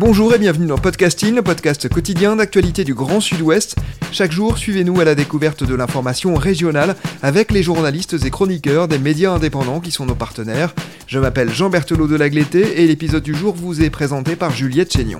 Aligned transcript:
Bonjour 0.00 0.34
et 0.34 0.38
bienvenue 0.38 0.66
dans 0.66 0.78
Podcasting, 0.78 1.34
le 1.34 1.42
podcast 1.42 1.86
quotidien 1.90 2.36
d'actualité 2.36 2.84
du 2.84 2.94
Grand 2.94 3.20
Sud-Ouest. 3.20 3.76
Chaque 4.12 4.32
jour, 4.32 4.56
suivez-nous 4.56 4.98
à 4.98 5.04
la 5.04 5.14
découverte 5.14 5.62
de 5.62 5.74
l'information 5.74 6.34
régionale 6.36 6.96
avec 7.22 7.52
les 7.52 7.62
journalistes 7.62 8.16
et 8.24 8.30
chroniqueurs 8.30 8.88
des 8.88 8.98
médias 8.98 9.32
indépendants 9.32 9.80
qui 9.80 9.90
sont 9.90 10.06
nos 10.06 10.14
partenaires. 10.14 10.74
Je 11.06 11.18
m'appelle 11.18 11.50
Jean 11.50 11.68
Berthelot 11.68 12.06
de 12.06 12.16
Lagleté 12.16 12.82
et 12.82 12.86
l'épisode 12.86 13.22
du 13.22 13.34
jour 13.34 13.54
vous 13.54 13.82
est 13.82 13.90
présenté 13.90 14.36
par 14.36 14.52
Juliette 14.52 14.90
Chénion. 14.90 15.18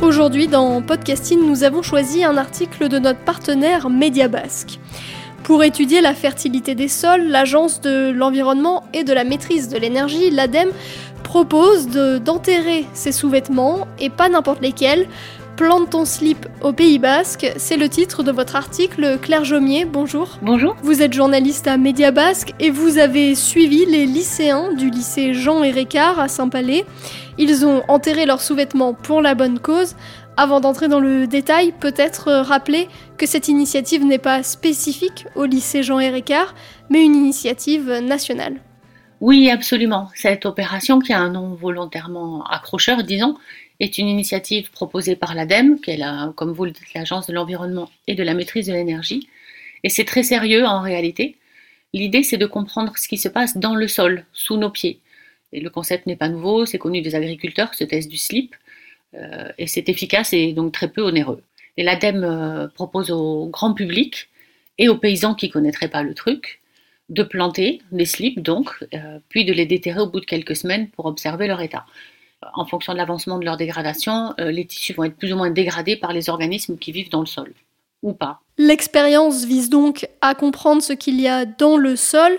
Aujourd'hui, 0.00 0.46
dans 0.46 0.80
Podcasting, 0.80 1.44
nous 1.44 1.64
avons 1.64 1.82
choisi 1.82 2.22
un 2.22 2.36
article 2.36 2.88
de 2.88 3.00
notre 3.00 3.18
partenaire 3.24 3.90
Média 3.90 4.28
Basque. 4.28 4.78
Pour 5.50 5.64
étudier 5.64 6.00
la 6.00 6.14
fertilité 6.14 6.76
des 6.76 6.86
sols, 6.86 7.24
l'Agence 7.26 7.80
de 7.80 8.12
l'environnement 8.12 8.84
et 8.94 9.02
de 9.02 9.12
la 9.12 9.24
maîtrise 9.24 9.68
de 9.68 9.78
l'énergie, 9.78 10.30
l'ADEME, 10.30 10.70
propose 11.24 11.88
d'enterrer 11.88 12.86
ses 12.94 13.10
sous-vêtements, 13.10 13.88
et 13.98 14.10
pas 14.10 14.28
n'importe 14.28 14.62
lesquels. 14.62 15.08
Plante 15.56 15.90
ton 15.90 16.04
slip 16.04 16.46
au 16.62 16.72
Pays 16.72 17.00
Basque, 17.00 17.52
c'est 17.56 17.76
le 17.76 17.88
titre 17.88 18.22
de 18.22 18.30
votre 18.30 18.54
article. 18.54 19.18
Claire 19.20 19.44
Jomier, 19.44 19.86
bonjour. 19.86 20.38
Bonjour. 20.40 20.76
Vous 20.84 21.02
êtes 21.02 21.12
journaliste 21.12 21.66
à 21.66 21.76
Média 21.76 22.12
Basque 22.12 22.54
et 22.60 22.70
vous 22.70 22.98
avez 22.98 23.34
suivi 23.34 23.84
les 23.86 24.06
lycéens 24.06 24.72
du 24.72 24.88
lycée 24.88 25.34
Jean 25.34 25.64
et 25.64 25.72
Ricard 25.72 26.20
à 26.20 26.28
Saint-Palais. 26.28 26.86
Ils 27.38 27.66
ont 27.66 27.82
enterré 27.88 28.24
leurs 28.24 28.40
sous-vêtements 28.40 28.94
pour 28.94 29.20
la 29.20 29.34
bonne 29.34 29.58
cause. 29.58 29.96
Avant 30.42 30.60
d'entrer 30.60 30.88
dans 30.88 31.00
le 31.00 31.26
détail, 31.26 31.70
peut-être 31.70 32.32
rappeler 32.32 32.88
que 33.18 33.26
cette 33.26 33.48
initiative 33.48 34.06
n'est 34.06 34.16
pas 34.16 34.42
spécifique 34.42 35.26
au 35.34 35.44
lycée 35.44 35.82
Jean 35.82 35.98
Ricard, 35.98 36.54
mais 36.88 37.04
une 37.04 37.14
initiative 37.14 37.90
nationale. 38.02 38.58
Oui, 39.20 39.50
absolument. 39.50 40.08
Cette 40.14 40.46
opération, 40.46 40.98
qui 40.98 41.12
a 41.12 41.18
un 41.18 41.28
nom 41.28 41.52
volontairement 41.56 42.42
accrocheur, 42.46 43.04
disons, 43.04 43.36
est 43.80 43.98
une 43.98 44.08
initiative 44.08 44.70
proposée 44.70 45.14
par 45.14 45.34
l'ADEME, 45.34 45.78
qui 45.78 45.90
est, 45.90 46.02
comme 46.36 46.52
vous 46.52 46.64
le 46.64 46.70
dites, 46.70 46.94
l'Agence 46.94 47.26
de 47.26 47.34
l'environnement 47.34 47.90
et 48.06 48.14
de 48.14 48.22
la 48.22 48.32
maîtrise 48.32 48.66
de 48.66 48.72
l'énergie. 48.72 49.28
Et 49.84 49.90
c'est 49.90 50.06
très 50.06 50.22
sérieux 50.22 50.64
en 50.64 50.80
réalité. 50.80 51.36
L'idée, 51.92 52.22
c'est 52.22 52.38
de 52.38 52.46
comprendre 52.46 52.96
ce 52.96 53.08
qui 53.08 53.18
se 53.18 53.28
passe 53.28 53.58
dans 53.58 53.74
le 53.74 53.88
sol, 53.88 54.24
sous 54.32 54.56
nos 54.56 54.70
pieds. 54.70 55.00
Et 55.52 55.60
le 55.60 55.68
concept 55.68 56.06
n'est 56.06 56.16
pas 56.16 56.30
nouveau, 56.30 56.64
c'est 56.64 56.78
connu 56.78 57.02
des 57.02 57.14
agriculteurs, 57.14 57.74
ce 57.74 57.84
test 57.84 58.08
du 58.08 58.16
slip. 58.16 58.54
Euh, 59.14 59.48
et 59.58 59.66
c'est 59.66 59.88
efficace 59.88 60.32
et 60.32 60.52
donc 60.52 60.72
très 60.72 60.88
peu 60.88 61.02
onéreux. 61.02 61.42
Et 61.76 61.82
l'ADEME 61.82 62.24
euh, 62.24 62.68
propose 62.68 63.10
au 63.10 63.46
grand 63.46 63.74
public 63.74 64.28
et 64.78 64.88
aux 64.88 64.96
paysans 64.96 65.34
qui 65.34 65.50
connaîtraient 65.50 65.88
pas 65.88 66.02
le 66.02 66.14
truc 66.14 66.60
de 67.08 67.22
planter 67.22 67.82
des 67.90 68.04
slips 68.04 68.40
donc, 68.40 68.70
euh, 68.94 69.18
puis 69.28 69.44
de 69.44 69.52
les 69.52 69.66
déterrer 69.66 70.00
au 70.00 70.06
bout 70.06 70.20
de 70.20 70.26
quelques 70.26 70.54
semaines 70.54 70.88
pour 70.90 71.06
observer 71.06 71.48
leur 71.48 71.60
état. 71.60 71.84
En 72.54 72.64
fonction 72.64 72.92
de 72.92 72.98
l'avancement 72.98 73.38
de 73.38 73.44
leur 73.44 73.58
dégradation, 73.58 74.32
les 74.38 74.64
tissus 74.64 74.94
vont 74.94 75.04
être 75.04 75.16
plus 75.16 75.30
ou 75.30 75.36
moins 75.36 75.50
dégradés 75.50 75.96
par 75.96 76.14
les 76.14 76.30
organismes 76.30 76.78
qui 76.78 76.90
vivent 76.90 77.10
dans 77.10 77.20
le 77.20 77.26
sol, 77.26 77.52
ou 78.02 78.14
pas. 78.14 78.40
L'expérience 78.56 79.44
vise 79.44 79.68
donc 79.68 80.08
à 80.22 80.34
comprendre 80.34 80.82
ce 80.82 80.94
qu'il 80.94 81.20
y 81.20 81.28
a 81.28 81.44
dans 81.44 81.76
le 81.76 81.96
sol. 81.96 82.38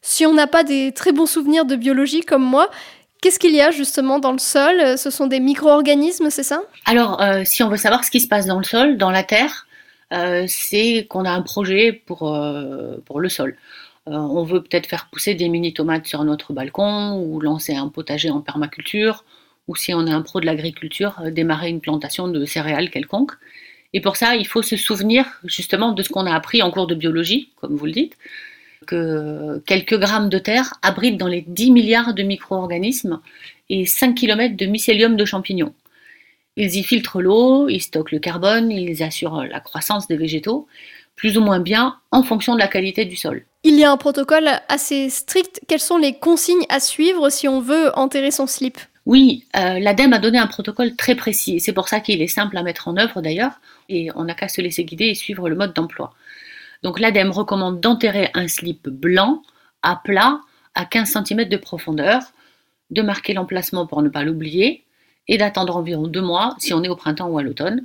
Si 0.00 0.24
on 0.24 0.32
n'a 0.32 0.46
pas 0.46 0.64
des 0.64 0.92
très 0.92 1.12
bons 1.12 1.26
souvenirs 1.26 1.66
de 1.66 1.76
biologie 1.76 2.22
comme 2.22 2.44
moi, 2.44 2.70
Qu'est-ce 3.20 3.38
qu'il 3.38 3.54
y 3.54 3.60
a 3.60 3.70
justement 3.70 4.18
dans 4.18 4.32
le 4.32 4.38
sol? 4.38 4.98
Ce 4.98 5.10
sont 5.10 5.26
des 5.26 5.40
micro-organismes, 5.40 6.30
c'est 6.30 6.42
ça? 6.42 6.62
Alors, 6.84 7.20
euh, 7.22 7.42
si 7.44 7.62
on 7.62 7.68
veut 7.68 7.76
savoir 7.76 8.04
ce 8.04 8.10
qui 8.10 8.20
se 8.20 8.28
passe 8.28 8.46
dans 8.46 8.58
le 8.58 8.64
sol, 8.64 8.98
dans 8.98 9.10
la 9.10 9.22
terre, 9.22 9.66
euh, 10.12 10.44
c'est 10.48 11.06
qu'on 11.08 11.24
a 11.24 11.30
un 11.30 11.42
projet 11.42 11.92
pour, 11.92 12.34
euh, 12.34 12.96
pour 13.04 13.20
le 13.20 13.28
sol. 13.28 13.56
on 14.06 14.44
veut 14.44 14.62
peut-être 14.62 14.86
faire 14.86 15.08
pousser 15.10 15.34
des 15.34 15.48
mini-tomates 15.48 16.06
sur 16.06 16.22
notre 16.22 16.52
balcon 16.52 17.20
ou 17.20 17.40
lancer 17.40 17.74
un 17.74 17.88
potager 17.88 18.30
en 18.30 18.40
permaculture 18.40 19.24
ou 19.66 19.74
si 19.74 19.92
on 19.94 20.06
est 20.06 20.12
un 20.12 20.22
pro 20.22 20.40
de 20.40 20.46
l'agriculture, 20.46 21.20
démarrer 21.32 21.70
une 21.70 21.80
plantation 21.80 22.28
de 22.28 22.44
céréales 22.44 22.90
quelconque. 22.90 23.32
Et 23.92 24.00
pour 24.00 24.16
ça, 24.16 24.36
il 24.36 24.46
faut 24.46 24.62
se 24.62 24.76
souvenir 24.76 25.40
justement 25.44 25.92
de 25.92 26.02
ce 26.02 26.08
qu'on 26.08 26.26
a 26.26 26.34
appris 26.34 26.62
en 26.62 26.70
cours 26.70 26.86
de 26.86 26.94
biologie, 26.94 27.50
comme 27.56 27.74
vous 27.74 27.86
le 27.86 27.92
dites, 27.92 28.16
que 28.86 29.62
quelques 29.66 29.98
grammes 29.98 30.28
de 30.28 30.38
terre 30.38 30.74
abritent 30.82 31.18
dans 31.18 31.28
les 31.28 31.42
10 31.46 31.70
milliards 31.70 32.14
de 32.14 32.22
micro-organismes 32.22 33.20
et 33.70 33.86
5 33.86 34.14
km 34.14 34.56
de 34.56 34.66
mycélium 34.66 35.16
de 35.16 35.24
champignons. 35.24 35.74
Ils 36.56 36.76
y 36.76 36.82
filtrent 36.82 37.20
l'eau, 37.20 37.68
ils 37.68 37.80
stockent 37.80 38.12
le 38.12 38.18
carbone, 38.18 38.70
ils 38.70 39.02
assurent 39.02 39.44
la 39.44 39.60
croissance 39.60 40.08
des 40.08 40.16
végétaux, 40.16 40.66
plus 41.14 41.36
ou 41.36 41.40
moins 41.40 41.60
bien 41.60 41.96
en 42.10 42.22
fonction 42.22 42.54
de 42.54 42.58
la 42.58 42.68
qualité 42.68 43.04
du 43.04 43.16
sol. 43.16 43.44
Il 43.62 43.74
y 43.74 43.84
a 43.84 43.90
un 43.90 43.96
protocole 43.96 44.48
assez 44.68 45.10
strict. 45.10 45.60
Quelles 45.68 45.80
sont 45.80 45.98
les 45.98 46.14
consignes 46.14 46.64
à 46.68 46.80
suivre 46.80 47.30
si 47.30 47.48
on 47.48 47.60
veut 47.60 47.90
enterrer 47.98 48.30
son 48.30 48.46
slip? 48.46 48.78
Oui, 49.06 49.44
euh, 49.56 49.78
l'ADEME 49.78 50.14
a 50.14 50.18
donné 50.18 50.38
un 50.38 50.46
protocole 50.46 50.96
très 50.96 51.14
précis. 51.14 51.60
C'est 51.60 51.72
pour 51.72 51.88
ça 51.88 52.00
qu'il 52.00 52.20
est 52.22 52.26
simple 52.26 52.56
à 52.56 52.62
mettre 52.62 52.88
en 52.88 52.96
œuvre 52.96 53.22
d'ailleurs, 53.22 53.60
et 53.88 54.08
on 54.16 54.24
n'a 54.24 54.34
qu'à 54.34 54.48
se 54.48 54.60
laisser 54.60 54.84
guider 54.84 55.06
et 55.06 55.14
suivre 55.14 55.48
le 55.48 55.54
mode 55.54 55.74
d'emploi. 55.74 56.12
Donc 56.82 57.00
l'ADEME 57.00 57.30
recommande 57.30 57.80
d'enterrer 57.80 58.30
un 58.34 58.48
slip 58.48 58.88
blanc 58.88 59.42
à 59.82 59.96
plat 59.96 60.40
à 60.74 60.84
15 60.84 61.24
cm 61.24 61.48
de 61.48 61.56
profondeur, 61.56 62.22
de 62.90 63.02
marquer 63.02 63.32
l'emplacement 63.32 63.86
pour 63.86 64.02
ne 64.02 64.08
pas 64.08 64.22
l'oublier 64.22 64.84
et 65.28 65.38
d'attendre 65.38 65.76
environ 65.76 66.06
deux 66.06 66.22
mois 66.22 66.54
si 66.58 66.72
on 66.74 66.82
est 66.82 66.88
au 66.88 66.96
printemps 66.96 67.28
ou 67.28 67.38
à 67.38 67.42
l'automne. 67.42 67.82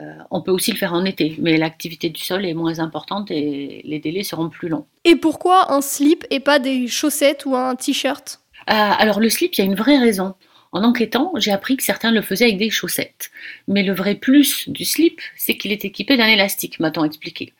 Euh, 0.00 0.14
on 0.30 0.40
peut 0.40 0.52
aussi 0.52 0.70
le 0.70 0.76
faire 0.76 0.92
en 0.92 1.04
été, 1.04 1.36
mais 1.40 1.56
l'activité 1.56 2.08
du 2.08 2.22
sol 2.22 2.46
est 2.46 2.54
moins 2.54 2.78
importante 2.78 3.30
et 3.32 3.82
les 3.84 3.98
délais 3.98 4.22
seront 4.22 4.48
plus 4.48 4.68
longs. 4.68 4.86
Et 5.04 5.16
pourquoi 5.16 5.72
un 5.72 5.80
slip 5.80 6.24
et 6.30 6.38
pas 6.38 6.60
des 6.60 6.86
chaussettes 6.86 7.44
ou 7.46 7.56
un 7.56 7.74
t-shirt? 7.74 8.40
Euh, 8.70 8.74
Alors 8.74 9.18
le 9.18 9.28
slip, 9.28 9.54
il 9.54 9.58
y 9.58 9.62
a 9.62 9.66
une 9.66 9.74
vraie 9.74 9.98
raison. 9.98 10.34
En 10.70 10.84
enquêtant, 10.84 11.32
j'ai 11.36 11.50
appris 11.50 11.76
que 11.76 11.82
certains 11.82 12.12
le 12.12 12.20
faisaient 12.22 12.44
avec 12.44 12.58
des 12.58 12.70
chaussettes. 12.70 13.30
Mais 13.66 13.82
le 13.82 13.92
vrai 13.92 14.14
plus 14.14 14.68
du 14.68 14.84
slip, 14.84 15.20
c'est 15.36 15.56
qu'il 15.56 15.72
est 15.72 15.84
équipé 15.84 16.16
d'un 16.16 16.28
élastique, 16.28 16.78
m'a-t-on 16.78 17.04
expliqué. 17.04 17.52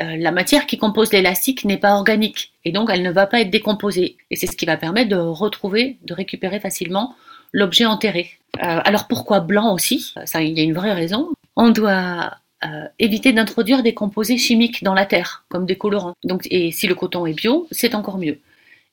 Euh, 0.00 0.16
la 0.16 0.32
matière 0.32 0.66
qui 0.66 0.76
compose 0.76 1.12
l'élastique 1.12 1.64
n'est 1.64 1.78
pas 1.78 1.94
organique 1.94 2.52
et 2.64 2.72
donc 2.72 2.90
elle 2.92 3.02
ne 3.02 3.12
va 3.12 3.26
pas 3.26 3.40
être 3.40 3.50
décomposée. 3.50 4.16
Et 4.30 4.36
c'est 4.36 4.46
ce 4.46 4.56
qui 4.56 4.66
va 4.66 4.76
permettre 4.76 5.08
de 5.08 5.16
retrouver, 5.16 5.98
de 6.04 6.14
récupérer 6.14 6.58
facilement 6.60 7.14
l'objet 7.52 7.84
enterré. 7.84 8.30
Euh, 8.56 8.80
alors 8.84 9.06
pourquoi 9.06 9.40
blanc 9.40 9.72
aussi? 9.72 10.14
Il 10.34 10.58
y 10.58 10.60
a 10.60 10.64
une 10.64 10.74
vraie 10.74 10.92
raison. 10.92 11.28
On 11.54 11.70
doit 11.70 12.34
euh, 12.64 12.84
éviter 12.98 13.32
d'introduire 13.32 13.82
des 13.82 13.94
composés 13.94 14.38
chimiques 14.38 14.82
dans 14.82 14.94
la 14.94 15.06
terre, 15.06 15.44
comme 15.48 15.66
des 15.66 15.76
colorants. 15.76 16.14
Donc, 16.24 16.48
et 16.50 16.72
si 16.72 16.88
le 16.88 16.96
coton 16.96 17.26
est 17.26 17.34
bio, 17.34 17.68
c'est 17.70 17.94
encore 17.94 18.18
mieux. 18.18 18.40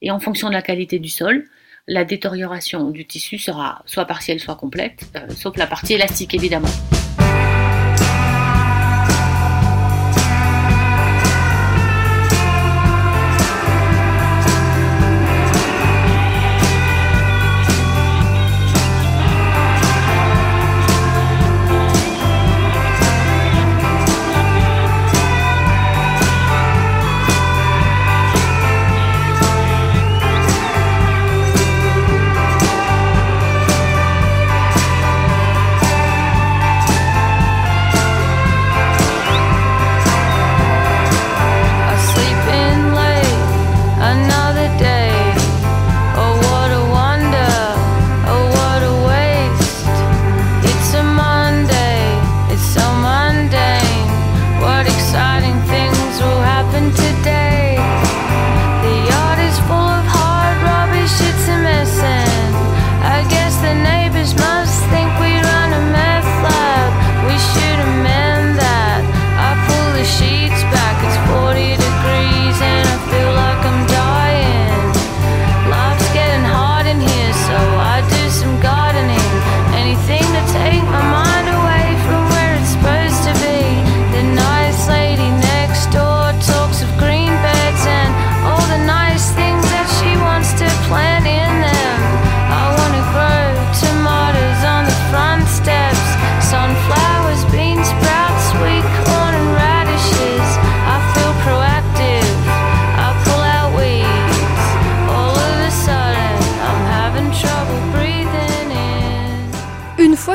Et 0.04 0.12
en 0.12 0.20
fonction 0.20 0.50
de 0.50 0.54
la 0.54 0.62
qualité 0.62 1.00
du 1.00 1.10
sol, 1.10 1.48
la 1.88 2.06
détérioration 2.06 2.92
du 2.92 3.06
tissu 3.06 3.40
sera 3.40 3.82
soit 3.88 4.06
partielle, 4.06 4.40
soit 4.40 4.56
complète, 4.56 5.02
sauf 5.36 5.58
la 5.58 5.66
partie 5.66 5.94
élastique 5.94 6.36
évidemment. 6.36 6.70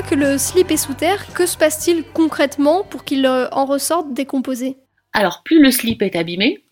Que 0.03 0.15
le 0.15 0.37
slip 0.37 0.71
est 0.71 0.77
sous 0.77 0.95
terre, 0.95 1.33
que 1.33 1.47
se 1.47 1.57
passe-t-il 1.57 2.05
concrètement 2.05 2.85
pour 2.85 3.05
qu'il 3.05 3.25
euh, 3.25 3.49
en 3.51 3.65
ressorte 3.65 4.13
décomposé? 4.13 4.77
Alors, 5.13 5.43
plus 5.43 5.63
le 5.63 5.71
slip 5.71 6.03
est 6.03 6.17
abîmé, 6.17 6.63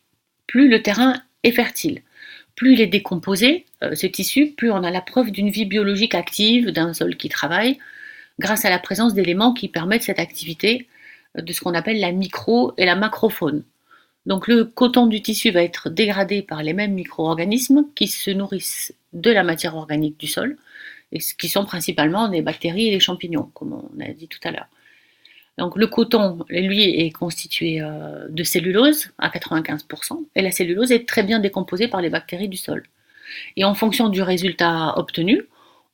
plus 0.46 0.68
le 0.68 0.82
terrain 0.82 1.22
est 1.42 1.52
fertile. 1.52 2.02
Plus 2.54 2.74
il 2.74 2.80
est 2.80 2.86
décomposé, 2.86 3.64
euh, 3.82 3.94
ce 3.94 4.06
tissu, 4.06 4.52
plus 4.56 4.70
on 4.70 4.82
a 4.84 4.90
la 4.90 5.00
preuve 5.00 5.30
d'une 5.30 5.48
vie 5.48 5.64
biologique 5.64 6.14
active, 6.14 6.70
d'un 6.70 6.92
sol 6.92 7.16
qui 7.16 7.28
travaille, 7.28 7.78
grâce 8.38 8.64
à 8.64 8.70
la 8.70 8.78
présence 8.78 9.14
d'éléments 9.14 9.54
qui 9.54 9.68
permettent 9.68 10.02
cette 10.02 10.18
activité 10.18 10.86
euh, 11.38 11.42
de 11.42 11.52
ce 11.52 11.60
qu'on 11.60 11.74
appelle 11.74 12.00
la 12.00 12.12
micro 12.12 12.74
et 12.76 12.84
la 12.84 12.96
macrofaune. 12.96 13.64
Donc 14.26 14.48
le 14.48 14.64
coton 14.64 15.06
du 15.06 15.22
tissu 15.22 15.50
va 15.50 15.62
être 15.62 15.88
dégradé 15.88 16.42
par 16.42 16.62
les 16.62 16.72
mêmes 16.72 16.94
micro-organismes 16.94 17.86
qui 17.94 18.08
se 18.08 18.30
nourrissent 18.30 18.94
de 19.12 19.30
la 19.30 19.42
matière 19.44 19.76
organique 19.76 20.18
du 20.18 20.26
sol, 20.26 20.56
et 21.12 21.20
ce 21.20 21.34
qui 21.34 21.48
sont 21.48 21.64
principalement 21.64 22.28
des 22.28 22.42
bactéries 22.42 22.88
et 22.88 22.90
des 22.90 23.00
champignons, 23.00 23.50
comme 23.54 23.72
on 23.72 24.00
a 24.00 24.08
dit 24.12 24.28
tout 24.28 24.40
à 24.44 24.50
l'heure. 24.50 24.66
Donc 25.58 25.76
le 25.76 25.86
coton, 25.86 26.44
lui, 26.48 26.82
est 26.82 27.10
constitué 27.10 27.80
euh, 27.80 28.26
de 28.28 28.42
cellulose 28.42 29.10
à 29.18 29.28
95%, 29.28 30.24
et 30.34 30.42
la 30.42 30.50
cellulose 30.50 30.90
est 30.90 31.06
très 31.06 31.22
bien 31.22 31.38
décomposée 31.38 31.88
par 31.88 32.00
les 32.00 32.10
bactéries 32.10 32.48
du 32.48 32.56
sol. 32.56 32.82
Et 33.56 33.64
en 33.64 33.74
fonction 33.74 34.08
du 34.08 34.20
résultat 34.20 34.98
obtenu, 34.98 35.42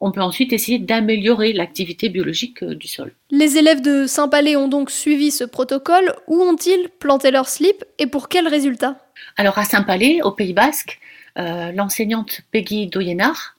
on 0.00 0.12
peut 0.12 0.22
ensuite 0.22 0.54
essayer 0.54 0.78
d'améliorer 0.78 1.52
l'activité 1.52 2.08
biologique 2.08 2.62
euh, 2.62 2.74
du 2.74 2.88
sol. 2.88 3.12
Les 3.30 3.58
élèves 3.58 3.82
de 3.82 4.06
Saint-Palais 4.06 4.56
ont 4.56 4.68
donc 4.68 4.90
suivi 4.90 5.30
ce 5.30 5.44
protocole. 5.44 6.14
Où 6.26 6.40
ont-ils 6.40 6.88
planté 6.98 7.30
leur 7.30 7.48
slip 7.48 7.84
et 7.98 8.06
pour 8.06 8.28
quel 8.28 8.48
résultat? 8.48 8.96
Alors 9.36 9.58
à 9.58 9.64
Saint-Palais, 9.64 10.22
au 10.22 10.32
Pays 10.32 10.54
Basque, 10.54 10.98
euh, 11.38 11.70
l'enseignante 11.72 12.40
Peggy 12.50 12.86
Doyenard, 12.86 13.56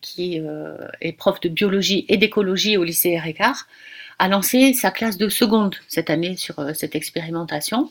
qui 0.00 0.40
euh, 0.40 0.76
est 1.00 1.12
prof 1.12 1.40
de 1.40 1.48
biologie 1.48 2.04
et 2.08 2.16
d'écologie 2.16 2.76
au 2.76 2.84
lycée 2.84 3.18
Ricard, 3.18 3.66
a 4.18 4.28
lancé 4.28 4.74
sa 4.74 4.90
classe 4.90 5.18
de 5.18 5.28
seconde 5.28 5.76
cette 5.88 6.10
année 6.10 6.36
sur 6.36 6.58
euh, 6.58 6.72
cette 6.72 6.94
expérimentation. 6.94 7.90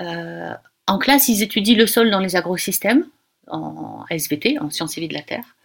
Euh, 0.00 0.52
en 0.86 0.98
classe, 0.98 1.28
ils 1.28 1.42
étudient 1.42 1.76
le 1.76 1.86
sol 1.86 2.10
dans 2.10 2.20
les 2.20 2.36
agrosystèmes, 2.36 3.06
en 3.48 4.04
SVT, 4.10 4.58
en 4.60 4.70
sciences 4.70 4.96
et 4.98 5.00
vie 5.00 5.08
de 5.08 5.14
la 5.14 5.22
terre. 5.22 5.56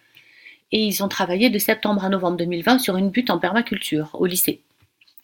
Et 0.71 0.83
ils 0.83 1.03
ont 1.03 1.07
travaillé 1.07 1.49
de 1.49 1.59
septembre 1.59 2.03
à 2.03 2.09
novembre 2.09 2.37
2020 2.37 2.79
sur 2.79 2.97
une 2.97 3.09
butte 3.09 3.29
en 3.29 3.37
permaculture 3.37 4.09
au 4.13 4.25
lycée. 4.25 4.61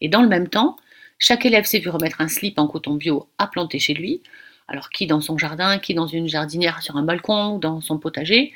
Et 0.01 0.07
dans 0.07 0.21
le 0.21 0.29
même 0.29 0.47
temps, 0.47 0.77
chaque 1.19 1.45
élève 1.45 1.65
s'est 1.65 1.79
vu 1.79 1.89
remettre 1.89 2.21
un 2.21 2.27
slip 2.27 2.59
en 2.59 2.67
coton 2.67 2.95
bio 2.95 3.27
à 3.37 3.47
planter 3.47 3.79
chez 3.79 3.93
lui. 3.93 4.21
Alors 4.67 4.89
qui 4.89 5.07
dans 5.07 5.19
son 5.19 5.37
jardin, 5.37 5.77
qui 5.79 5.93
dans 5.93 6.07
une 6.07 6.27
jardinière 6.27 6.81
sur 6.81 6.95
un 6.95 7.03
balcon, 7.03 7.55
ou 7.55 7.59
dans 7.59 7.81
son 7.81 7.97
potager, 7.97 8.53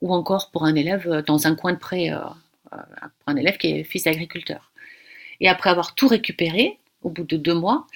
ou 0.00 0.12
encore 0.14 0.50
pour 0.50 0.64
un 0.64 0.74
élève 0.74 1.08
euh, 1.08 1.22
dans 1.22 1.46
un 1.46 1.54
coin 1.54 1.72
de 1.72 1.78
pré, 1.78 2.10
euh, 2.10 2.18
euh, 2.72 2.76
pour 2.76 3.28
un 3.28 3.36
élève 3.36 3.56
qui 3.56 3.68
est 3.68 3.84
fils 3.84 4.04
d'agriculteur. 4.04 4.70
Et 5.40 5.48
après 5.48 5.70
avoir 5.70 5.94
tout 5.94 6.08
récupéré, 6.08 6.78
au 7.02 7.10
bout 7.10 7.24
de 7.24 7.36
deux 7.36 7.54
mois, 7.54 7.86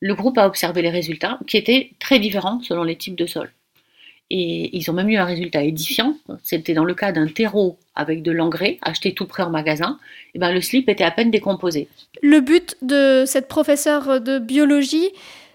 le 0.00 0.14
groupe 0.14 0.38
a 0.38 0.46
observé 0.46 0.82
les 0.82 0.90
résultats 0.90 1.38
qui 1.46 1.56
étaient 1.56 1.90
très 1.98 2.18
différents 2.18 2.60
selon 2.62 2.82
les 2.82 2.96
types 2.96 3.16
de 3.16 3.26
sols. 3.26 3.52
Et 4.32 4.76
ils 4.76 4.88
ont 4.90 4.94
même 4.94 5.10
eu 5.10 5.16
un 5.16 5.24
résultat 5.24 5.62
édifiant. 5.62 6.16
C'était 6.44 6.72
dans 6.72 6.84
le 6.84 6.94
cas 6.94 7.10
d'un 7.10 7.26
terreau 7.26 7.78
avec 7.96 8.22
de 8.22 8.30
l'engrais 8.30 8.78
acheté 8.80 9.12
tout 9.12 9.26
près 9.26 9.42
en 9.42 9.50
magasin. 9.50 9.98
Et 10.34 10.38
ben 10.38 10.52
le 10.52 10.60
slip 10.60 10.88
était 10.88 11.02
à 11.02 11.10
peine 11.10 11.32
décomposé. 11.32 11.88
Le 12.22 12.40
but 12.40 12.76
de 12.80 13.24
cette 13.26 13.48
professeure 13.48 14.20
de 14.20 14.38
biologie, 14.38 15.10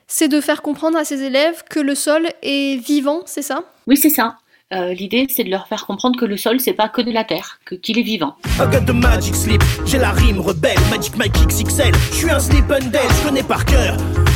c'est 0.08 0.28
de 0.28 0.42
faire 0.42 0.62
comprendre 0.62 0.98
à 0.98 1.06
ses 1.06 1.24
élèves 1.24 1.64
que 1.70 1.80
le 1.80 1.96
sol 1.96 2.28
est 2.42 2.76
vivant, 2.86 3.24
c'est 3.26 3.42
ça? 3.42 3.64
Oui, 3.88 3.96
c'est 3.96 4.10
ça. 4.10 4.38
Euh, 4.74 4.94
L'idée, 4.94 5.28
c'est 5.30 5.44
de 5.44 5.52
leur 5.52 5.68
faire 5.68 5.86
comprendre 5.86 6.20
que 6.20 6.26
le 6.26 6.38
sol, 6.38 6.60
c'est 6.60 6.74
pas 6.74 6.90
que 6.90 7.02
de 7.02 7.12
la 7.12 7.24
terre, 7.24 7.60
que 7.66 7.76
qu'il 7.76 8.00
est 8.00 8.04
vivant. 8.04 8.36
I 8.60 8.66
got 8.72 8.92
the 8.92 8.96
magic 8.96 9.36
slip, 9.36 9.64
j'ai 9.86 10.00
la 10.00 10.10
rime 10.10 10.40
rebelle, 10.40 10.80
Magic 10.90 11.16
Mike 11.18 11.34
XXL, 11.34 11.94
je 12.12 12.16
suis 12.16 12.32
un 12.32 12.40
slip 12.40 12.72
undel, 12.72 13.02
je 13.22 13.28
connais 13.28 13.44
par 13.44 13.64
cœur 13.66 13.96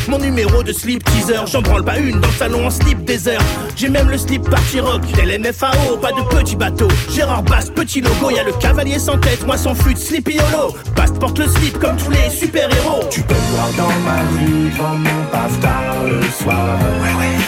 mon 0.10 0.18
numéro 0.18 0.64
de 0.64 0.74
slip 0.74 1.04
teaser, 1.04 1.46
j'en 1.46 1.62
branle 1.62 1.84
pas 1.84 2.00
une 2.00 2.20
dans 2.20 2.28
le 2.28 2.34
salon 2.34 2.66
en 2.66 2.72
slip 2.72 3.04
désert. 3.06 3.42
J'ai 3.76 3.90
même 3.90 4.10
le 4.10 4.18
slip 4.18 4.50
party 4.50 4.80
rock, 4.80 5.02
tel 5.14 5.40
MFAO, 5.40 5.98
pas 5.98 6.12
de 6.12 6.22
petit 6.36 6.56
bateau. 6.56 6.88
Gérard 7.12 7.44
Bass, 7.44 7.70
petit 7.70 8.02
logo, 8.02 8.32
y 8.32 8.40
a 8.40 8.44
le 8.44 8.54
cavalier 8.54 8.98
sans 8.98 9.20
tête, 9.20 9.46
moi 9.46 9.56
sans 9.56 9.76
flûte, 9.76 10.00
Sleepy 10.00 10.38
Yolo. 10.38 10.76
Bast 10.96 11.20
porte 11.20 11.38
le 11.38 11.48
slip 11.48 11.78
comme 11.78 11.96
tous 11.98 12.10
les 12.10 12.30
super-héros. 12.32 13.04
Tu 13.12 13.22
peux 13.22 13.36
voir 13.36 13.70
dans 13.78 14.00
ma 14.00 14.22
rue, 14.22 14.72
dans 14.78 14.96
mon 14.96 16.10
le 16.10 16.28
soir. 16.32 16.80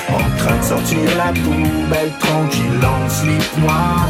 En 0.10 0.38
train 0.38 0.58
de 0.58 0.64
sortir 0.92 1.18
la 1.18 1.32
poubelle 1.32 2.12
tranquille 2.20 2.80
en 2.84 3.10
slip 3.10 3.58
noir. 3.58 4.08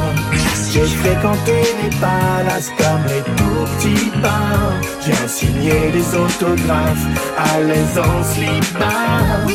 J'ai 0.72 0.86
fréquenté 0.86 1.62
les 1.84 1.90
palaces 1.98 2.72
comme 2.78 3.04
les 3.08 3.22
tout 3.36 3.66
petits 3.78 4.12
bars. 4.22 4.74
J'ai 5.06 5.28
signé 5.28 5.92
des 5.92 6.16
autographes 6.16 7.06
à 7.38 7.60
l'aise 7.62 8.00
en 8.00 8.24
slip 8.24 8.80
bar. 8.80 9.48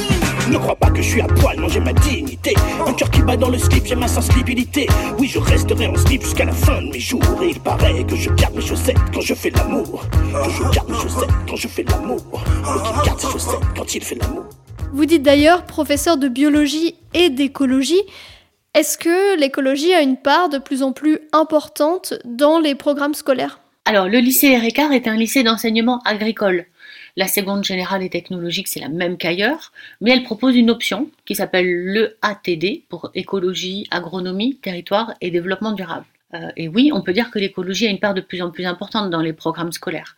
Ne 0.51 0.59
crois 0.59 0.77
pas 0.77 0.91
que 0.91 0.99
je 1.03 1.09
suis 1.09 1.21
à 1.21 1.27
poil, 1.27 1.59
non 1.59 1.69
j'ai 1.69 1.81
ma 1.81 1.93
dignité. 1.93 2.55
Un 2.87 2.93
cœur 2.93 3.11
qui 3.11 3.23
bat 3.23 3.37
dans 3.37 3.49
le 3.49 3.59
slip, 3.59 3.87
j'ai 3.87 3.97
ma 3.97 4.09
sensibilité. 4.09 4.87
Oui 5.19 5.29
je 5.29 5.39
resterai 5.39 5.89
en 5.89 5.97
slip 5.97 6.23
jusqu'à 6.23 6.45
la 6.45 6.53
fin 6.53 6.81
de 6.83 6.93
mes 6.93 7.01
jours. 7.01 7.23
Et 7.43 7.51
il 7.51 7.61
paraît 7.61 8.05
que 8.05 8.15
je 8.15 8.31
garde 8.31 8.55
mes 8.55 8.63
chaussettes 8.63 8.99
quand 9.13 9.23
je 9.23 9.35
fais 9.35 9.51
l'amour. 9.51 10.05
Que 10.13 10.51
je 10.51 10.63
garde 10.75 10.89
mes 10.89 10.97
chaussettes 10.97 11.31
quand 11.49 11.57
je 11.57 11.69
fais 11.69 11.85
l'amour. 11.85 12.21
Et 12.35 12.87
qu'il 12.87 13.07
garde 13.07 13.21
ses 13.21 13.31
chaussettes 13.33 13.67
quand 13.77 13.95
il 13.95 14.05
fait 14.05 14.17
l'amour 14.17 14.45
Vous 14.93 15.05
dites 15.05 15.23
d'ailleurs 15.23 15.67
professeur 15.67 16.17
de 16.17 16.29
biologie 16.29 16.95
et 17.13 17.29
d'écologie. 17.29 18.01
Est-ce 18.75 18.97
que 18.99 19.39
l'écologie 19.39 19.93
a 19.93 20.01
une 20.01 20.17
part 20.17 20.49
de 20.49 20.59
plus 20.59 20.83
en 20.83 20.93
plus 20.93 21.19
importante 21.33 22.15
dans 22.25 22.59
les 22.59 22.75
programmes 22.75 23.15
scolaires? 23.15 23.61
Alors, 23.85 24.09
le 24.09 24.19
lycée 24.19 24.57
Ricard 24.57 24.93
est 24.93 25.07
un 25.07 25.17
lycée 25.17 25.43
d'enseignement 25.43 26.01
agricole. 26.05 26.67
La 27.17 27.29
seconde 27.29 27.65
générale 27.65 28.03
et 28.03 28.11
technologique, 28.11 28.69
c'est 28.69 28.81
la 28.81 28.89
même 28.89 29.17
qu'ailleurs, 29.17 29.73
mais 30.01 30.11
elle 30.11 30.23
propose 30.23 30.57
une 30.57 30.71
option 30.71 31.11
qui 31.25 31.35
s'appelle 31.35 31.67
le 31.67 32.17
ATD 32.23 32.83
pour 32.89 33.11
écologie, 33.15 33.87
agronomie, 33.91 34.57
territoire 34.57 35.15
et 35.21 35.31
développement 35.31 35.73
durable. 35.73 36.05
Euh, 36.35 36.51
et 36.57 36.69
oui, 36.69 36.91
on 36.93 37.03
peut 37.03 37.13
dire 37.13 37.31
que 37.31 37.39
l'écologie 37.39 37.87
a 37.87 37.91
une 37.91 38.01
part 38.01 38.15
de 38.15 38.21
plus 38.21 38.43
en 38.43 38.51
plus 38.51 38.67
importante 38.67 39.11
dans 39.11 39.23
les 39.23 39.33
programmes 39.33 39.73
scolaires. 39.73 40.17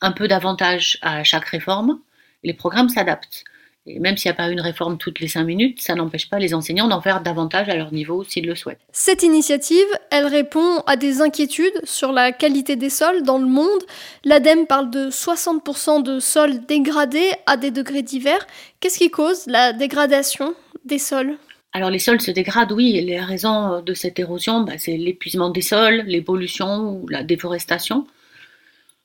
Un 0.00 0.12
peu 0.12 0.28
d'avantage 0.28 0.98
à 1.02 1.24
chaque 1.24 1.46
réforme, 1.46 1.98
les 2.44 2.54
programmes 2.54 2.88
s'adaptent. 2.88 3.44
Et 3.86 4.00
même 4.00 4.16
s'il 4.16 4.28
n'y 4.28 4.34
a 4.34 4.36
pas 4.36 4.50
une 4.50 4.60
réforme 4.60 4.98
toutes 4.98 5.20
les 5.20 5.28
cinq 5.28 5.44
minutes, 5.44 5.80
ça 5.80 5.94
n'empêche 5.94 6.28
pas 6.28 6.40
les 6.40 6.54
enseignants 6.54 6.88
d'en 6.88 7.00
faire 7.00 7.20
davantage 7.20 7.68
à 7.68 7.76
leur 7.76 7.92
niveau 7.92 8.24
s'ils 8.24 8.46
le 8.46 8.56
souhaitent. 8.56 8.80
Cette 8.90 9.22
initiative, 9.22 9.86
elle 10.10 10.26
répond 10.26 10.80
à 10.86 10.96
des 10.96 11.20
inquiétudes 11.20 11.80
sur 11.84 12.10
la 12.12 12.32
qualité 12.32 12.74
des 12.74 12.90
sols 12.90 13.22
dans 13.22 13.38
le 13.38 13.46
monde. 13.46 13.82
L'ADEME 14.24 14.66
parle 14.66 14.90
de 14.90 15.08
60% 15.08 16.02
de 16.02 16.18
sols 16.18 16.66
dégradés 16.66 17.30
à 17.46 17.56
des 17.56 17.70
degrés 17.70 18.02
divers. 18.02 18.44
Qu'est-ce 18.80 18.98
qui 18.98 19.10
cause 19.10 19.46
la 19.46 19.72
dégradation 19.72 20.54
des 20.84 20.98
sols? 20.98 21.38
Alors 21.72 21.90
les 21.90 21.98
sols 22.00 22.20
se 22.20 22.30
dégradent, 22.32 22.72
oui, 22.72 22.96
et 22.96 23.02
les 23.02 23.20
raisons 23.20 23.82
de 23.82 23.94
cette 23.94 24.18
érosion, 24.18 24.62
bah, 24.62 24.78
c'est 24.78 24.96
l'épuisement 24.96 25.50
des 25.50 25.62
sols, 25.62 26.02
l'évolution 26.06 26.90
ou 26.90 27.08
la 27.08 27.22
déforestation. 27.22 28.06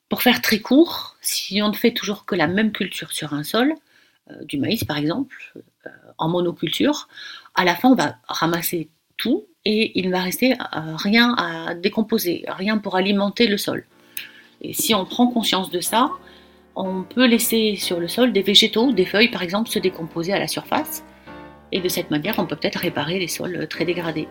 Pour 0.10 0.24
faire 0.24 0.42
très 0.42 0.60
court, 0.60 1.18
si 1.22 1.62
on 1.62 1.70
ne 1.70 1.76
fait 1.76 1.92
toujours 1.92 2.26
que 2.26 2.36
la 2.36 2.48
même 2.48 2.72
culture 2.72 3.12
sur 3.12 3.34
un 3.34 3.44
sol, 3.44 3.74
euh, 3.74 3.91
du 4.42 4.58
maïs 4.58 4.84
par 4.84 4.98
exemple, 4.98 5.54
euh, 5.86 5.90
en 6.18 6.30
monoculture, 6.30 7.08
à 7.56 7.64
la 7.64 7.76
fin 7.76 7.90
on 7.90 7.96
va 7.96 8.16
ramasser 8.28 8.90
tout 9.18 9.46
et 9.66 10.00
il 10.00 10.08
ne 10.08 10.12
va 10.12 10.22
rester 10.22 10.54
euh, 10.54 10.96
rien 10.96 11.34
à 11.36 11.76
décomposer, 11.76 12.46
rien 12.48 12.78
pour 12.78 12.96
alimenter 12.96 13.48
le 13.48 13.58
sol. 13.58 13.86
Et 14.62 14.74
si 14.74 14.94
on 14.94 15.06
prend 15.06 15.28
conscience 15.28 15.70
de 15.70 15.80
ça, 15.80 16.12
on 16.76 17.04
peut 17.04 17.26
laisser 17.26 17.76
sur 17.76 18.00
le 18.00 18.08
sol 18.08 18.32
des 18.32 18.42
végétaux, 18.42 18.92
des 18.92 19.06
feuilles 19.06 19.32
par 19.32 19.44
exemple, 19.44 19.70
se 19.70 19.80
décomposer 19.80 20.34
à 20.34 20.40
la 20.40 20.48
surface. 20.48 21.04
Et 21.72 21.80
de 21.80 21.88
cette 21.88 22.12
manière, 22.12 22.36
on 22.38 22.46
peut 22.46 22.56
peut-être 22.56 22.80
réparer 22.80 23.18
les 23.18 23.28
sols 23.28 23.68
très 23.70 23.86
dégradés. 23.86 24.28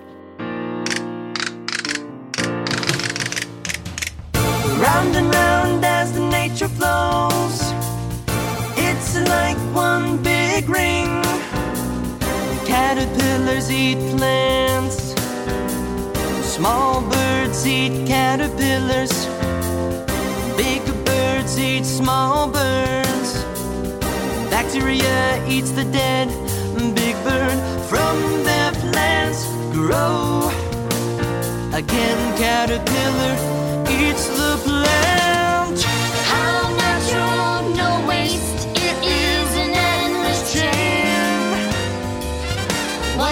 Big 10.60 10.68
ring. 10.68 11.22
Caterpillars 12.66 13.70
eat 13.70 13.98
plants. 14.16 15.14
Small 16.54 17.00
birds 17.00 17.66
eat 17.66 18.06
caterpillars. 18.06 19.12
Big 20.56 20.82
birds 21.04 21.58
eat 21.58 21.84
small 21.84 22.50
birds. 22.50 23.44
Bacteria 24.50 25.42
eats 25.48 25.70
the 25.70 25.84
dead 25.84 26.28
big 26.94 27.16
bird 27.24 27.58
from 27.88 28.16
their 28.44 28.72
plants 28.72 29.46
grow. 29.72 30.50
Again, 31.72 32.20
caterpillar 32.36 33.34
eats 33.88 34.26
the 34.26 34.60
plant. 34.64 35.19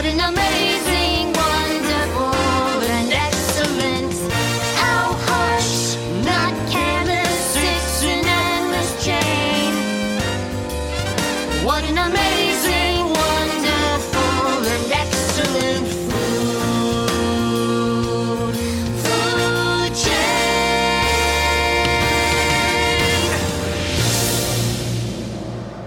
in 0.08 0.20
a 0.20 0.32
million. 0.32 0.77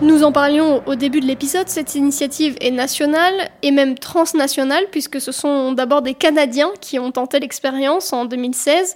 Nous 0.02 0.24
en 0.24 0.32
parlions 0.32 0.82
au 0.88 0.96
début 0.96 1.20
de 1.20 1.28
l'épisode, 1.28 1.70
cette 1.70 1.94
initiative 1.94 2.56
est 2.60 2.72
nationale 2.72 3.52
et 3.62 3.70
même 3.70 3.96
transnationale 4.00 4.86
puisque 4.92 5.22
ce 5.22 5.32
sont 5.32 5.74
d'abord 5.74 6.02
des 6.02 6.16
Canadiens 6.16 6.72
qui 6.82 6.98
ont 6.98 7.12
tenté 7.12 7.40
l'expérience 7.40 8.12
en 8.12 8.26
2016 8.26 8.96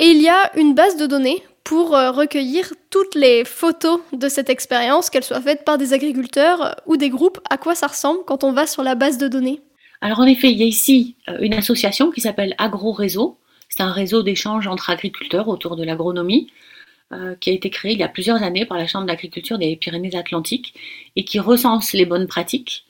et 0.00 0.04
il 0.04 0.20
y 0.20 0.28
a 0.28 0.54
une 0.54 0.74
base 0.74 0.98
de 0.98 1.06
données 1.06 1.42
pour 1.64 1.96
euh, 1.96 2.10
recueillir 2.10 2.74
toutes 2.90 3.14
les 3.14 3.46
photos 3.46 4.00
de 4.12 4.28
cette 4.28 4.50
expérience, 4.50 5.08
qu'elles 5.08 5.24
soient 5.24 5.40
faites 5.40 5.64
par 5.64 5.78
des 5.78 5.94
agriculteurs 5.94 6.76
ou 6.84 6.98
des 6.98 7.08
groupes. 7.08 7.40
À 7.48 7.56
quoi 7.56 7.74
ça 7.74 7.86
ressemble 7.86 8.20
quand 8.26 8.44
on 8.44 8.52
va 8.52 8.66
sur 8.66 8.82
la 8.82 8.94
base 8.94 9.16
de 9.16 9.28
données? 9.28 9.62
Alors 10.02 10.20
en 10.20 10.26
effet, 10.26 10.50
il 10.52 10.58
y 10.58 10.62
a 10.62 10.66
ici 10.66 11.16
euh, 11.28 11.38
une 11.40 11.54
association 11.54 12.10
qui 12.10 12.20
s'appelle 12.20 12.54
Agro 12.58 12.92
Réseau. 12.92 13.38
C'est 13.70 13.82
un 13.82 13.92
réseau 13.92 14.22
d'échange 14.22 14.66
entre 14.66 14.90
agriculteurs 14.90 15.48
autour 15.48 15.74
de 15.74 15.84
l'agronomie 15.84 16.48
euh, 17.12 17.34
qui 17.36 17.50
a 17.50 17.52
été 17.52 17.70
créé 17.70 17.92
il 17.92 17.98
y 17.98 18.02
a 18.02 18.08
plusieurs 18.08 18.42
années 18.42 18.66
par 18.66 18.78
la 18.78 18.86
Chambre 18.86 19.06
d'agriculture 19.06 19.58
des 19.58 19.76
Pyrénées-Atlantiques 19.76 20.74
et 21.16 21.24
qui 21.24 21.40
recense 21.40 21.92
les 21.92 22.04
bonnes 22.04 22.26
pratiques. 22.26 22.84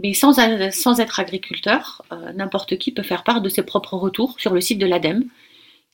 Mais 0.00 0.12
sans, 0.12 0.34
sans 0.72 1.00
être 1.00 1.20
agriculteur, 1.20 2.02
euh, 2.12 2.32
n'importe 2.32 2.78
qui 2.78 2.90
peut 2.92 3.02
faire 3.02 3.22
part 3.22 3.40
de 3.40 3.48
ses 3.48 3.62
propres 3.62 3.94
retours 3.96 4.40
sur 4.40 4.52
le 4.52 4.60
site 4.60 4.78
de 4.78 4.86
l'ADEME 4.86 5.24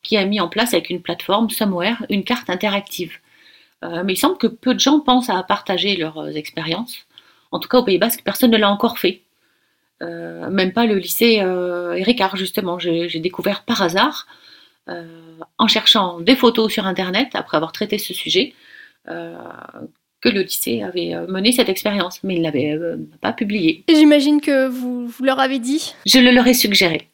qui 0.02 0.17
a 0.17 0.25
mis 0.25 0.40
en 0.40 0.49
place 0.49 0.73
avec 0.73 0.90
une 0.90 1.02
plateforme 1.02 1.50
Somewhere 1.50 1.97
une 2.09 2.25
carte 2.25 2.49
interactive. 2.49 3.12
Euh, 3.85 4.02
mais 4.05 4.14
il 4.14 4.17
semble 4.17 4.38
que 4.38 4.47
peu 4.47 4.75
de 4.75 4.81
gens 4.81 5.00
pensent 5.00 5.31
à 5.31 5.43
partager 5.43 5.97
leurs 5.97 6.19
euh, 6.19 6.33
expériences. 6.33 7.07
En 7.52 7.59
tout 7.59 7.69
cas, 7.69 7.79
au 7.79 7.85
Pays 7.85 7.99
Basque, 7.99 8.23
personne 8.25 8.50
ne 8.50 8.57
l'a 8.57 8.71
encore 8.71 8.99
fait. 8.99 9.23
Euh, 10.02 10.49
même 10.50 10.73
pas 10.73 10.87
le 10.87 10.97
lycée 10.97 11.40
euh, 11.40 11.93
Ricard, 11.93 12.37
justement. 12.37 12.79
J'ai 12.79 13.21
découvert 13.21 13.64
par 13.64 13.83
hasard, 13.83 14.26
euh, 14.26 14.35
en 14.87 15.69
cherchant 15.69 16.21
des 16.21 16.35
photos 16.35 16.73
sur 16.73 16.87
Internet, 16.87 17.29
après 17.35 17.57
avoir 17.57 17.73
traité 17.73 17.99
ce 17.99 18.13
sujet, 18.13 18.55
euh, 19.09 19.35
que 20.21 20.29
le 20.29 20.43
lycée 20.43 20.83
avait 20.83 21.15
euh, 21.15 21.27
mené 21.27 21.51
cette 21.53 21.71
expérience, 21.71 22.21
mais 22.23 22.35
il 22.35 22.41
ne 22.41 22.45
l'avait 22.45 22.73
euh, 22.73 22.97
pas 23.23 23.33
publié. 23.33 23.85
Et 23.89 23.95
J'imagine 23.95 24.41
que 24.41 24.69
vous, 24.69 25.07
vous 25.07 25.25
leur 25.25 25.41
avez 25.41 25.59
dit. 25.59 25.95
Je 26.05 26.19
le 26.19 26.31
leur 26.31 26.47
ai 26.47 26.55
suggéré. 26.55 27.09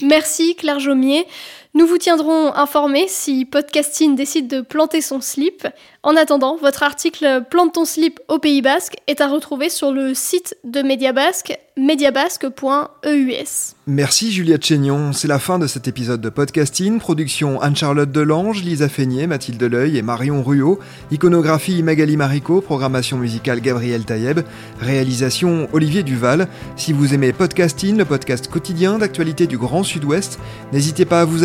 Merci 0.00 0.54
Claire 0.54 0.78
Jaumier. 0.78 1.26
Nous 1.74 1.86
vous 1.86 1.96
tiendrons 1.96 2.52
informés 2.54 3.06
si 3.08 3.46
Podcasting 3.46 4.14
décide 4.14 4.46
de 4.46 4.60
planter 4.60 5.00
son 5.00 5.22
slip. 5.22 5.66
En 6.02 6.16
attendant, 6.16 6.58
votre 6.58 6.82
article 6.82 7.44
Plante 7.48 7.72
ton 7.72 7.86
slip 7.86 8.20
au 8.28 8.38
Pays 8.38 8.60
Basque 8.60 8.96
est 9.06 9.22
à 9.22 9.28
retrouver 9.28 9.70
sur 9.70 9.90
le 9.90 10.12
site 10.12 10.54
de 10.64 10.82
Mediabasque, 10.82 11.56
mediabasque.eus. 11.78 13.74
Merci 13.86 14.32
Juliette 14.32 14.64
Chénion, 14.64 15.12
c'est 15.12 15.28
la 15.28 15.38
fin 15.38 15.58
de 15.58 15.66
cet 15.66 15.88
épisode 15.88 16.20
de 16.20 16.28
podcasting. 16.28 16.98
Production 16.98 17.60
Anne-Charlotte 17.60 18.10
Delange, 18.10 18.62
Lisa 18.62 18.88
Feignet, 18.88 19.26
Mathilde 19.26 19.62
Leuil 19.62 19.96
et 19.96 20.02
Marion 20.02 20.42
Ruot. 20.42 20.78
Iconographie 21.10 21.82
Magali 21.82 22.18
Marico, 22.18 22.60
programmation 22.60 23.16
musicale 23.16 23.60
Gabriel 23.60 24.04
Taïeb. 24.04 24.40
Réalisation 24.80 25.68
Olivier 25.72 26.02
Duval. 26.02 26.48
Si 26.76 26.92
vous 26.92 27.14
aimez 27.14 27.32
podcasting, 27.32 27.96
le 27.96 28.04
podcast 28.04 28.48
quotidien 28.48 28.98
d'actualité 28.98 29.46
du 29.46 29.56
Grand 29.56 29.84
Sud-Ouest, 29.84 30.38
n'hésitez 30.72 31.06
pas 31.06 31.22
à 31.22 31.24
vous 31.24 31.44